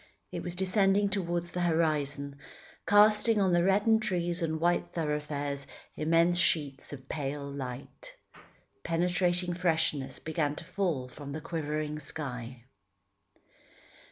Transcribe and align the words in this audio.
It 0.31 0.41
was 0.41 0.55
descending 0.55 1.09
towards 1.09 1.51
the 1.51 1.61
horizon, 1.61 2.39
casting 2.87 3.39
on 3.39 3.53
the 3.53 3.63
reddened 3.63 4.01
trees 4.01 4.41
and 4.41 4.59
white 4.59 4.93
thoroughfares 4.93 5.67
immense 5.95 6.39
sheets 6.39 6.91
of 6.91 7.07
pale 7.07 7.47
light. 7.47 8.15
Penetrating 8.83 9.53
freshness 9.53 10.17
began 10.17 10.55
to 10.55 10.63
fall 10.63 11.07
from 11.07 11.33
the 11.33 11.39
quivering 11.41 11.99
sky. 11.99 12.63